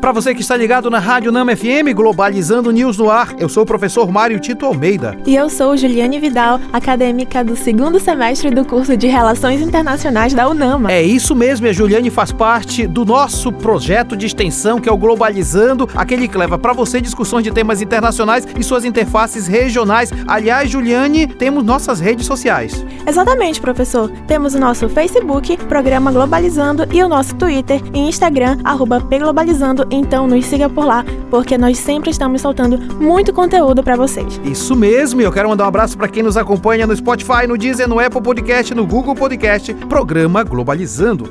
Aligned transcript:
Para 0.00 0.12
você 0.12 0.32
que 0.32 0.40
está 0.40 0.56
ligado 0.56 0.88
na 0.88 1.00
Rádio 1.00 1.32
Nama 1.32 1.56
FM, 1.56 1.92
Globalizando 1.92 2.70
News 2.70 2.96
no 2.96 3.10
Ar, 3.10 3.34
eu 3.36 3.48
sou 3.48 3.64
o 3.64 3.66
professor 3.66 4.10
Mário 4.12 4.38
Tito 4.38 4.64
Almeida. 4.64 5.18
E 5.26 5.34
eu 5.34 5.50
sou 5.50 5.76
Juliane 5.76 6.20
Vidal, 6.20 6.60
acadêmica 6.72 7.42
do 7.42 7.56
segundo 7.56 7.98
semestre 7.98 8.48
do 8.50 8.64
curso 8.64 8.96
de 8.96 9.08
Relações 9.08 9.60
Internacionais 9.60 10.32
da 10.32 10.48
UNAMA. 10.48 10.92
É 10.92 11.02
isso 11.02 11.34
mesmo, 11.34 11.66
a 11.66 11.72
Juliane 11.72 12.10
faz 12.10 12.30
parte 12.30 12.86
do 12.86 13.04
nosso 13.04 13.50
projeto 13.50 14.16
de 14.16 14.26
extensão, 14.26 14.80
que 14.80 14.88
é 14.88 14.92
o 14.92 14.96
Globalizando, 14.96 15.88
aquele 15.96 16.28
que 16.28 16.38
leva 16.38 16.56
para 16.56 16.72
você 16.72 17.00
discussões 17.00 17.42
de 17.42 17.50
temas 17.50 17.82
internacionais 17.82 18.46
e 18.56 18.62
suas 18.62 18.84
interfaces 18.84 19.48
regionais. 19.48 20.12
Aliás, 20.28 20.70
Juliane, 20.70 21.26
temos 21.26 21.64
nossas 21.64 21.98
redes 21.98 22.24
sociais. 22.24 22.86
Exatamente, 23.04 23.60
professor. 23.60 24.10
Temos 24.28 24.54
o 24.54 24.60
nosso 24.60 24.88
Facebook, 24.88 25.56
Programa 25.64 26.12
Globalizando, 26.12 26.86
e 26.92 27.02
o 27.02 27.08
nosso 27.08 27.34
Twitter 27.34 27.82
e 27.92 27.98
Instagram, 27.98 28.58
arroba 28.62 29.00
Pglobalizando 29.00 29.87
então 29.90 30.26
nos 30.26 30.44
siga 30.46 30.68
por 30.68 30.84
lá, 30.84 31.04
porque 31.30 31.56
nós 31.56 31.78
sempre 31.78 32.10
estamos 32.10 32.40
soltando 32.40 32.78
muito 32.94 33.32
conteúdo 33.32 33.82
para 33.82 33.96
vocês. 33.96 34.40
Isso 34.44 34.74
mesmo, 34.76 35.20
eu 35.20 35.32
quero 35.32 35.48
mandar 35.48 35.64
um 35.64 35.68
abraço 35.68 35.96
para 35.96 36.08
quem 36.08 36.22
nos 36.22 36.36
acompanha 36.36 36.86
no 36.86 36.94
Spotify, 36.94 37.46
no 37.46 37.56
Deezer, 37.56 37.88
no 37.88 37.98
Apple 37.98 38.20
Podcast, 38.20 38.74
no 38.74 38.86
Google 38.86 39.14
Podcast, 39.14 39.72
programa 39.74 40.42
Globalizando. 40.42 41.28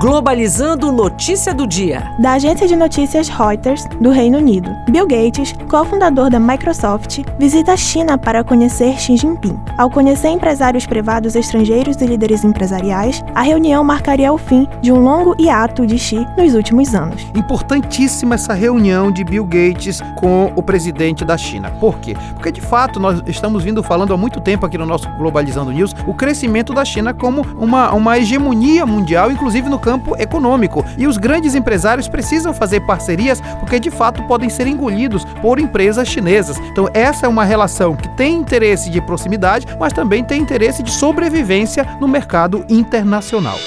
Globalizando 0.00 0.92
notícia 0.92 1.52
do 1.52 1.66
dia. 1.66 2.12
Da 2.20 2.34
agência 2.34 2.68
de 2.68 2.76
notícias 2.76 3.28
Reuters, 3.28 3.84
do 4.00 4.10
Reino 4.10 4.38
Unido. 4.38 4.70
Bill 4.88 5.08
Gates, 5.08 5.52
cofundador 5.68 6.30
da 6.30 6.38
Microsoft, 6.38 7.24
visita 7.36 7.72
a 7.72 7.76
China 7.76 8.16
para 8.16 8.44
conhecer 8.44 8.96
Xi 8.96 9.16
Jinping. 9.16 9.58
Ao 9.76 9.90
conhecer 9.90 10.28
empresários 10.28 10.86
privados 10.86 11.34
estrangeiros 11.34 11.96
e 12.00 12.06
líderes 12.06 12.44
empresariais, 12.44 13.24
a 13.34 13.42
reunião 13.42 13.82
marcaria 13.82 14.32
o 14.32 14.38
fim 14.38 14.68
de 14.80 14.92
um 14.92 15.00
longo 15.00 15.34
hiato 15.36 15.84
de 15.84 15.98
Xi 15.98 16.24
nos 16.36 16.54
últimos 16.54 16.94
anos. 16.94 17.26
Importantíssima 17.34 18.36
essa 18.36 18.54
reunião 18.54 19.10
de 19.10 19.24
Bill 19.24 19.44
Gates 19.44 20.00
com 20.14 20.52
o 20.54 20.62
presidente 20.62 21.24
da 21.24 21.36
China. 21.36 21.72
Por 21.80 21.98
quê? 21.98 22.16
Porque 22.34 22.52
de 22.52 22.60
fato 22.60 23.00
nós 23.00 23.20
estamos 23.26 23.64
vindo 23.64 23.82
falando 23.82 24.14
há 24.14 24.16
muito 24.16 24.40
tempo 24.40 24.64
aqui 24.64 24.78
no 24.78 24.86
nosso 24.86 25.10
Globalizando 25.18 25.72
News 25.72 25.92
o 26.06 26.14
crescimento 26.14 26.72
da 26.72 26.84
China 26.84 27.12
como 27.12 27.44
uma, 27.58 27.92
uma 27.92 28.16
hegemonia 28.16 28.86
mundial, 28.86 29.32
inclusive 29.32 29.68
no 29.68 29.88
campo 29.98 30.16
econômico. 30.16 30.84
E 30.96 31.06
os 31.06 31.16
grandes 31.16 31.54
empresários 31.54 32.08
precisam 32.08 32.54
fazer 32.54 32.80
parcerias 32.80 33.40
porque 33.58 33.80
de 33.80 33.90
fato 33.90 34.22
podem 34.24 34.48
ser 34.48 34.66
engolidos 34.66 35.24
por 35.42 35.58
empresas 35.58 36.08
chinesas. 36.08 36.58
Então, 36.70 36.88
essa 36.94 37.26
é 37.26 37.28
uma 37.28 37.44
relação 37.44 37.96
que 37.96 38.08
tem 38.16 38.36
interesse 38.36 38.90
de 38.90 39.00
proximidade, 39.00 39.66
mas 39.78 39.92
também 39.92 40.22
tem 40.24 40.40
interesse 40.40 40.82
de 40.82 40.90
sobrevivência 40.90 41.86
no 42.00 42.06
mercado 42.06 42.64
internacional. 42.68 43.58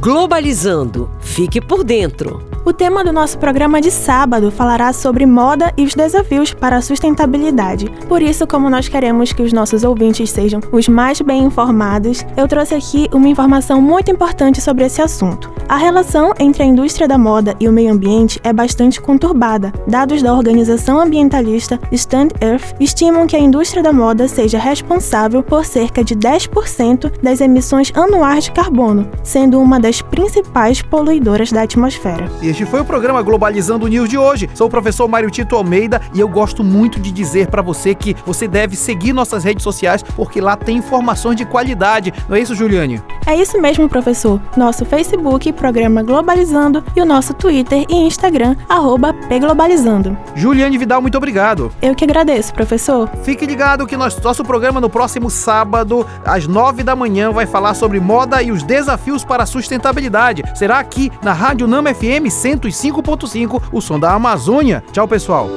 Globalizando. 0.00 1.10
Fique 1.20 1.60
por 1.60 1.84
dentro. 1.84 2.51
O 2.64 2.72
tema 2.72 3.02
do 3.02 3.12
nosso 3.12 3.40
programa 3.40 3.80
de 3.80 3.90
sábado 3.90 4.48
falará 4.52 4.92
sobre 4.92 5.26
moda 5.26 5.72
e 5.76 5.82
os 5.82 5.96
desafios 5.96 6.54
para 6.54 6.76
a 6.76 6.80
sustentabilidade. 6.80 7.90
Por 8.08 8.22
isso, 8.22 8.46
como 8.46 8.70
nós 8.70 8.88
queremos 8.88 9.32
que 9.32 9.42
os 9.42 9.52
nossos 9.52 9.82
ouvintes 9.82 10.30
sejam 10.30 10.60
os 10.70 10.86
mais 10.86 11.20
bem 11.20 11.42
informados, 11.42 12.24
eu 12.36 12.46
trouxe 12.46 12.76
aqui 12.76 13.08
uma 13.12 13.26
informação 13.26 13.82
muito 13.82 14.12
importante 14.12 14.60
sobre 14.60 14.84
esse 14.84 15.02
assunto. 15.02 15.50
A 15.68 15.76
relação 15.76 16.32
entre 16.38 16.62
a 16.62 16.66
indústria 16.66 17.08
da 17.08 17.18
moda 17.18 17.56
e 17.58 17.66
o 17.66 17.72
meio 17.72 17.92
ambiente 17.92 18.38
é 18.44 18.52
bastante 18.52 19.00
conturbada. 19.00 19.72
Dados 19.88 20.22
da 20.22 20.32
organização 20.32 21.00
ambientalista 21.00 21.80
Stand 21.90 22.28
Earth 22.40 22.76
estimam 22.78 23.26
que 23.26 23.34
a 23.34 23.40
indústria 23.40 23.82
da 23.82 23.92
moda 23.92 24.28
seja 24.28 24.58
responsável 24.58 25.42
por 25.42 25.64
cerca 25.64 26.04
de 26.04 26.14
10% 26.14 27.10
das 27.22 27.40
emissões 27.40 27.90
anuais 27.94 28.44
de 28.44 28.52
carbono, 28.52 29.08
sendo 29.24 29.60
uma 29.60 29.80
das 29.80 30.00
principais 30.00 30.80
poluidoras 30.80 31.50
da 31.50 31.62
atmosfera. 31.62 32.30
E 32.40 32.51
este 32.52 32.66
foi 32.66 32.80
o 32.80 32.84
programa 32.84 33.22
Globalizando 33.22 33.88
News 33.88 34.10
de 34.10 34.18
hoje. 34.18 34.48
Sou 34.54 34.66
o 34.66 34.70
professor 34.70 35.08
Mário 35.08 35.30
Tito 35.30 35.56
Almeida 35.56 36.02
e 36.12 36.20
eu 36.20 36.28
gosto 36.28 36.62
muito 36.62 37.00
de 37.00 37.10
dizer 37.10 37.48
para 37.48 37.62
você 37.62 37.94
que 37.94 38.14
você 38.26 38.46
deve 38.46 38.76
seguir 38.76 39.14
nossas 39.14 39.42
redes 39.42 39.62
sociais 39.62 40.02
porque 40.02 40.38
lá 40.38 40.54
tem 40.54 40.76
informações 40.76 41.36
de 41.36 41.46
qualidade. 41.46 42.12
Não 42.28 42.36
é 42.36 42.40
isso, 42.40 42.54
Juliane? 42.54 43.02
É 43.26 43.36
isso 43.36 43.60
mesmo, 43.60 43.88
professor. 43.88 44.40
Nosso 44.56 44.84
Facebook, 44.84 45.52
Programa 45.52 46.02
Globalizando 46.02 46.84
e 46.96 47.00
o 47.00 47.04
nosso 47.04 47.32
Twitter 47.34 47.84
e 47.88 47.94
Instagram, 47.94 48.56
arroba 48.68 49.14
pglobalizando. 49.28 50.16
Juliane 50.34 50.76
Vidal, 50.76 51.00
muito 51.00 51.16
obrigado. 51.16 51.70
Eu 51.80 51.94
que 51.94 52.04
agradeço, 52.04 52.52
professor. 52.52 53.08
Fique 53.22 53.46
ligado 53.46 53.86
que 53.86 53.96
nosso, 53.96 54.22
nosso 54.22 54.44
programa 54.44 54.80
no 54.80 54.90
próximo 54.90 55.30
sábado, 55.30 56.06
às 56.24 56.46
nove 56.46 56.82
da 56.82 56.96
manhã, 56.96 57.30
vai 57.30 57.46
falar 57.46 57.74
sobre 57.74 58.00
moda 58.00 58.42
e 58.42 58.50
os 58.50 58.62
desafios 58.62 59.24
para 59.24 59.44
a 59.44 59.46
sustentabilidade. 59.46 60.42
Será 60.54 60.78
aqui 60.78 61.10
na 61.22 61.32
Rádio 61.32 61.66
Nama 61.66 61.94
FM 61.94 62.26
105.5, 62.28 63.62
o 63.72 63.80
som 63.80 63.98
da 63.98 64.12
Amazônia. 64.12 64.82
Tchau, 64.92 65.06
pessoal. 65.06 65.48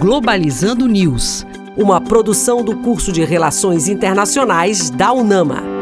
Globalizando 0.00 0.86
News, 0.86 1.46
uma 1.76 2.00
produção 2.00 2.62
do 2.62 2.76
curso 2.76 3.12
de 3.12 3.24
Relações 3.24 3.88
Internacionais 3.88 4.90
da 4.90 5.12
UNAMA. 5.12 5.73